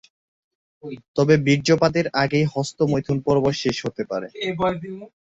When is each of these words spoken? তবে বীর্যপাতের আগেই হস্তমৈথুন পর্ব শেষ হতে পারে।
তবে 1.17 1.33
বীর্যপাতের 1.45 2.05
আগেই 2.21 2.45
হস্তমৈথুন 2.53 3.17
পর্ব 3.25 3.43
শেষ 3.61 3.77
হতে 3.85 4.03
পারে। 4.05 4.27